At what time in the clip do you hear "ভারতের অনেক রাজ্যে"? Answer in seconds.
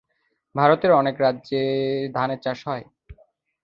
0.55-1.61